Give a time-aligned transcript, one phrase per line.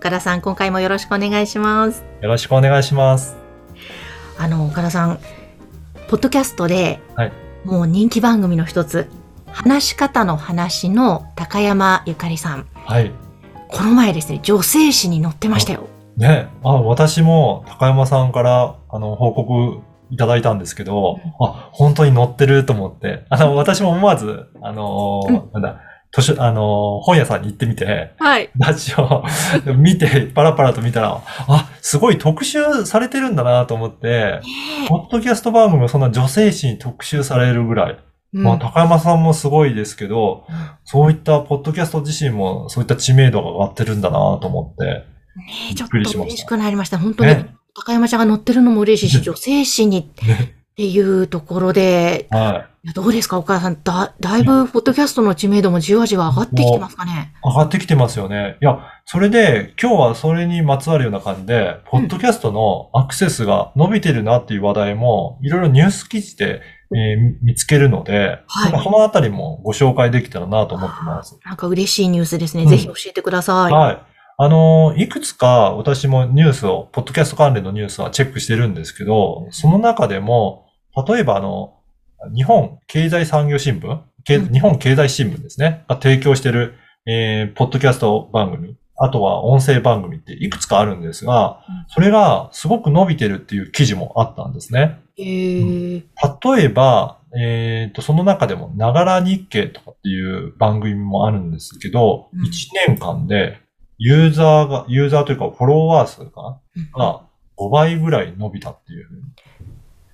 [0.00, 2.02] 岡田さん今回もよろしくお願いします。
[2.22, 3.36] よろしくお願いします。
[4.38, 5.18] あの岡田さん
[6.08, 7.32] ポッドキャストで、はい。
[7.66, 9.10] もう人気番組の一つ
[9.52, 12.66] 話し方の話の高山ゆかりさん。
[12.72, 13.12] はい。
[13.68, 15.86] この前ですね女性誌に載ってましたよ。
[16.16, 25.80] ね、あ、私も高山さんから、あの、報告いただいたんですけど、あ、本当に載ってると思って、あの、私も思わず、あのーなんだ、
[26.12, 28.50] 図書、あのー本屋さんに行ってみて、はい。
[28.56, 29.24] ラジオ
[29.76, 34.40] 見て、パラパラと見たら、あ、すごい特集されてるんだなと思って、
[34.88, 37.98] ポッドキャスト番組もそんな女性誌に特集されるぐらい、
[38.34, 38.42] うん。
[38.42, 40.46] まあ、高山さんもすごいですけど、
[40.84, 44.84] そういったポッドキャスト自身もそういった知名度が上がってるんだなと思って。
[44.84, 45.04] ね
[45.70, 46.98] えちょっと嬉しくなりました。
[46.98, 47.54] 本当に、ね。
[47.74, 50.54] 高山ちゃんが乗ってるのも嬉しいし、 女性誌にっね。
[50.76, 53.82] ていうところで、はいやどうですか、岡田さん。
[53.82, 57.34] だ、だいぶ、ポッドキャストの知名度もじわじわ上がってきてますかね？
[57.44, 57.48] い。
[57.48, 58.56] 上がってきてますよね。
[58.62, 71.38] いや、それで今日はそれにまつわるような感じで、ポッドキャストのアクセスが伸びてるなっていう話題も、いろいろニュース記事で、えー見つけるので、はいなんかそのあたりもご紹介できたらなと思ってます。
[71.44, 72.64] なんか嬉しいニュースですね。
[72.64, 73.72] うんぜひ教えてください。
[73.72, 74.02] はい。
[74.38, 80.64] あの、いくつか私もニュースを、ポッドキャスト関連のニュースはチェックしてるんですけど、その中でも、
[81.06, 81.74] 例えばあの、
[82.34, 84.00] 日本経済産業新聞、
[84.52, 86.74] 日本経済新聞ですね、が提供してる、
[87.06, 95.00] えー、ポッドキャスト番組、あとは音声番組っていくつかあるんですがうん、それがすごく伸びてるっていう記事もあったんですね。
[95.16, 96.02] へー。
[96.54, 102.42] 例えば、えっ、と、その中でも、ながら日経とかっていう番組もあるんですけど、うん。
[102.42, 102.50] 1
[102.88, 103.58] 年間で、
[103.98, 106.90] ユーザーが、ユーザーというかフォロワー数かうん。
[106.92, 107.22] なが
[107.56, 109.06] 5倍ぐらい伸びたっていう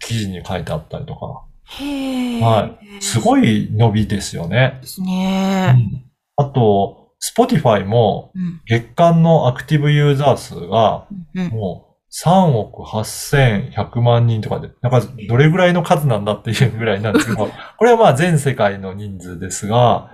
[0.00, 4.78] 記事に書いてあったりとか、へーはいすごい伸びですよね。
[4.80, 5.72] ですうね。
[5.72, 6.04] ん
[6.36, 8.60] あと、Spotify もうん。
[8.66, 11.48] 月間のアクティブユーザー数がうん。
[11.48, 20.12] もう3億8100万人とかで、なんかどれぐらいの数なんだっていうぐらいなんですけど、 これはまあ全世界の人数ですが、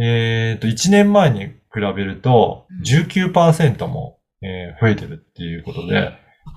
[0.00, 1.54] えっ、と、1年前に比
[1.96, 6.12] べるとうん19%も、えー増えてるっていうことで、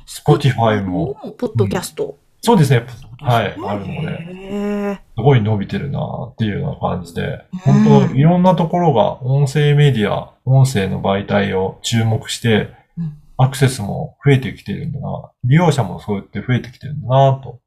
[0.07, 2.17] Spotify も、ポッドキャスト。
[2.43, 2.85] そうですね、
[3.21, 5.99] はい、あるので、すごい伸びてるな
[6.31, 7.83] っていうような感じで、うん。
[7.85, 17.59] 本当いろんなところが音声メディア、音声の媒体を注目してうん、アクセスも増えてきてるんだな、利用者もそうやって増えてきてるんだなと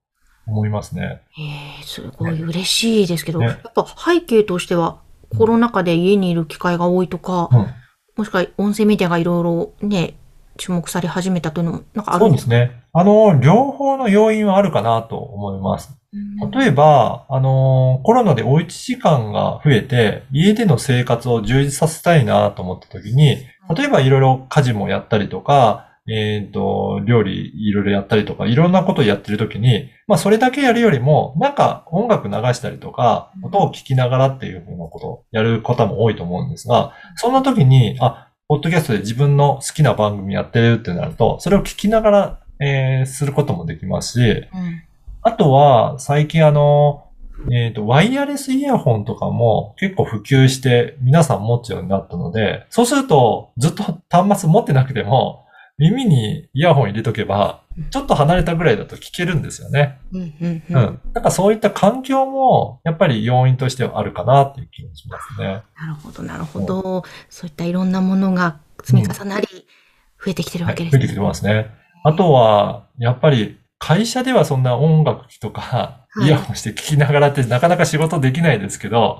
[0.47, 1.23] 思いますね。
[1.31, 1.43] へ
[1.81, 3.47] え、すごい嬉しいですけど、ね。
[3.47, 5.01] やっぱ背景としては、
[5.37, 7.67] コロナ禍で家にいる機会が多いとか、うん。
[8.17, 10.15] もしくは音声メディアがいろいろね、
[10.57, 12.37] 注目され始めたというのも、なんかあるそうんでか？
[12.37, 12.83] ですすね。
[12.93, 15.91] あの、両方の要因はあるかなと思います。
[15.91, 23.37] うん例えば、あの、コロナでおうち時間が増えて、家での生活を充実させたいなと思った時に、
[23.77, 44.83] 例えばいろいろ家事もやったりとか、えっ、と、料理いろいろやったりとか、いろんなことをやってる時に、まあそれだけやるよりも、なんか音楽流したりとか、うん音を聞きながらっていうふうなことをやる方も多いと思うんですが、そんな時に、あ、ポッドキャストで自分の好きな番組やってるってなると、それを聞きながら、えーすることもできますし、うん
[45.23, 47.09] あとは、最近あの、
[47.51, 55.46] えっ、と、ワイヤレスイヤホンとかも結構普及して皆さん持つようになったので、そうするとずっと端末持ってなくても、
[55.79, 59.99] 耳にイヤホン入れとけば、ちょっと離れたぐらいだと聞けるんですよね。
[60.11, 60.63] うんうんう。
[60.71, 65.63] うんんなんかそういった環境も、やっぱり要因としてはあるかなっていう気がしますね。
[65.79, 67.05] なるほど、なるほど。
[67.29, 69.47] そういったいろんなものが積み重なり、
[70.25, 71.71] 増えてきてるはい、わけです増えてきてますね。
[72.05, 79.19] あとは、やっぱり会社ではそんな音楽とか、はいイヤホンして聞きながらってなかなか仕事できないですけど、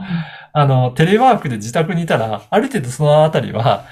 [0.55, 3.85] あの、テレワークで自宅にいたら、ある程度そのあたりは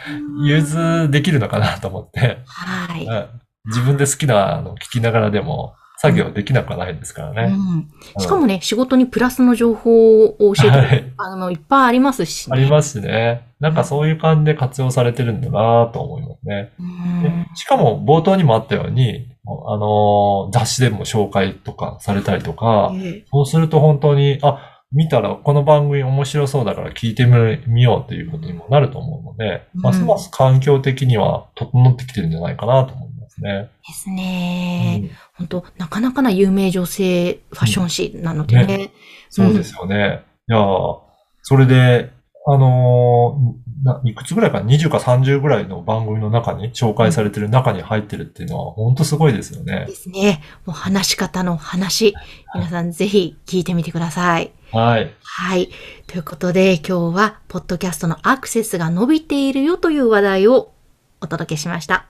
[0.43, 3.05] 融通できるのかなと思って、はい。
[3.05, 3.29] うん
[3.67, 7.55] 自分で好きなのを聞きながらでも作業できなくはないですからね。
[7.55, 12.57] うん、しかもね、仕事にプラスの情報を教えてはいあの、いっぱいありますし、ね。
[12.57, 13.55] ありますしね。
[13.61, 16.73] なんかそういう感じで活用されてるんだなと思いますね。
[16.79, 27.27] うんでしかも冒頭にもあったように、あの、雑誌でも紹介とかされたりとか、ええそうすると本当に、あ、見たらこの番組面白そうだから聞いて
[27.67, 33.71] みようっていうことにもなると思うので、うんますます環境的には整ってきてるんじゃないかなと思いますね。
[33.87, 35.01] ですね。
[35.03, 38.67] うん本当なかなかな有名女性ファッション誌なのでね。
[38.67, 38.91] ね
[39.31, 40.23] そうですよね。
[40.49, 40.99] いやー
[41.43, 42.11] それで、
[42.47, 49.95] あのーないくつぐらいか、20か30ぐらいの番組の中に、紹介されてる中に入ってるっていうのは、本当すごいですよねで。
[49.95, 50.41] すね。
[50.65, 52.15] もう話し方の話、
[52.55, 54.53] 皆さんぜひ聞いてみてください。
[54.73, 55.15] はい。
[55.23, 55.69] はい。
[56.07, 60.73] ということで、今日は、ポッドキャストのアクセスが伸びているよという話題を
[61.21, 62.14] お届けしました。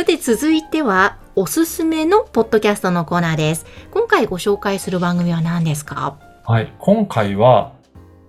[0.00, 3.66] さて、続いては、おすすめのポッドキャストのコーナーです。
[3.90, 6.16] 今回ご紹介する番組は何ですか？
[6.46, 6.72] はい。
[6.78, 7.74] 今回は、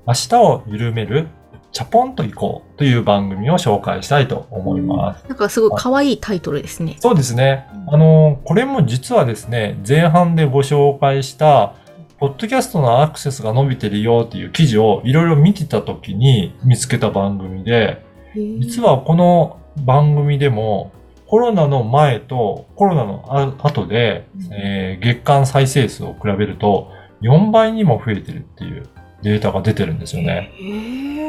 [0.06, 1.30] 明日を緩める、
[1.72, 5.26] チャポンと行こうという番組を紹介したいと思います。
[5.30, 6.98] なんかすごい可愛いタイトルですね。
[7.00, 7.66] そうですね。
[7.88, 11.76] あの、これも実はですね、前半でご紹介した、
[12.20, 18.06] ポッドキャストのアクセスが伸びてるよっていう記事をいろいろ見てた時に見つけた番組で、
[18.60, 20.92] 実はこの番組でも
[21.32, 26.92] コロナの前とコロナのあ後で、えー月間再生数を比べると
[27.22, 28.84] 4倍にも増えてるっていう
[29.24, 30.52] データが出てるんですよね。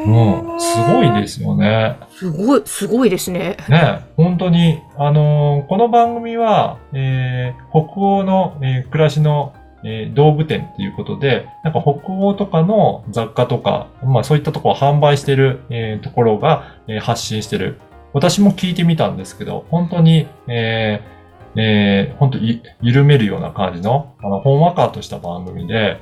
[0.05, 0.59] うん。
[0.59, 1.95] すごいですよね。
[2.09, 3.55] すごい、すごいですね。
[3.69, 9.53] ね、本当に、あのーこの番組は、えー北欧の、えー暮らしの、
[9.85, 17.79] えー道具店っていうことで、なんか北欧とかの雑貨とか、まあそういったところを販売してる、えーところが、えー発信してる。
[18.13, 21.13] 私も聞いてみたんですけど、本当に、えー
[21.55, 25.99] えー本当い緩めるような感じの、あの、ほんわかとした番組で、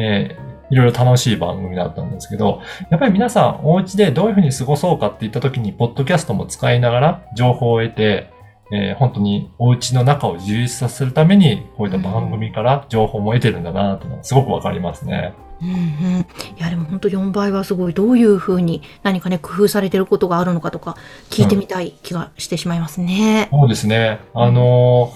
[0.00, 8.30] えーいろいろ楽しい番組だったんですけど、やっぱり皆さん、お家でどういうふうに過ごそうかって言った時に、ポッドキャストも使いながら情報を得て、
[8.72, 15.34] えー本当にお家の中を充実させるために、こういった番組から情報も得てるんだなっていうのがすごくわかりますね。
[15.36, 15.74] うんうんう
[16.18, 16.20] ん。
[16.20, 16.24] い
[16.58, 17.94] や、でも本当4倍はすごい。
[17.94, 20.96] どういうふうに何かね、工夫されてることがあるのかとか、
[21.30, 23.48] 聞いてみたい気がしてしまいますね。
[23.50, 24.20] そうですね。
[24.34, 25.12] あの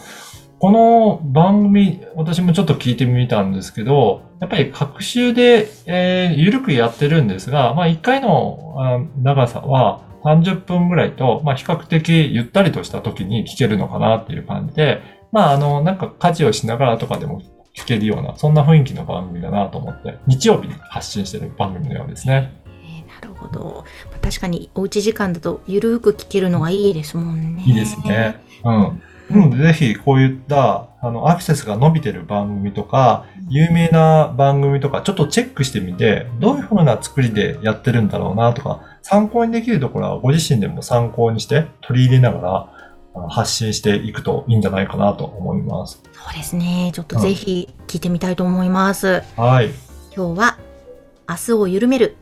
[0.58, 17.42] この番組、私もちょっと聞いてみたんですけど、やっぱり各週で、えー、緩くやってるんですが、まあ1回の長さは30分ぐらいと、まあ比較的ゆったりとした時に聞けるのかなっていう感じで、まああの、なんか家事をしながらとかでも
[17.76, 22.52] 聞けるような、そんな雰囲気の番組だなと思って、日曜日に発信してる番組のようですね。
[22.82, 23.84] えーなるほど。
[24.10, 27.62] まあ確かにおうち時間だとゆるーく聞けるのがいいですもんね。
[27.64, 28.40] いいですね。
[28.64, 29.02] うん。
[29.30, 42.75] なので、ぜひ、こういった、あの、アクセスが伸びてる番組とか、有名な番組とか、ちょっとチェックしてみて、どういう風な作りでやってるんだろうなとか、参考にできるところはご自身でも参考にして取り入れながら
[43.28, 46.02] 発信していくといいんじゃないかなと思います。
[46.12, 46.90] そうですね。
[46.94, 49.22] ちょっとぜひ聞いてみたいと思います。
[49.36, 49.70] はい。
[50.14, 50.58] 今日は
[51.28, 52.16] 明日を緩める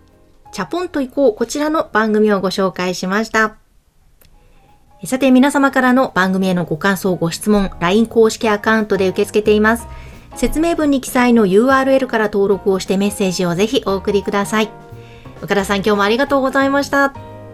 [0.53, 3.57] チャポンと行こうこちらの番組をご紹介しました。
[5.05, 9.87] さて皆様からの番組へのご感想、ご質問、LINE 公式アカウントで受け付けています。
[10.37, 14.71] 説明文に記載の URL から登録をしてメッセージをぜひお送りください。
[15.43, 17.13] 岡田さん今日もありがとうございました。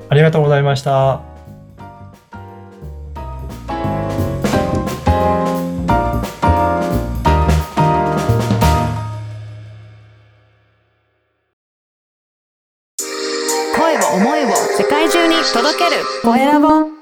[0.09, 1.30] ありがとうございました。
[15.53, 16.05] 届ける。
[16.23, 17.00] コエラボ。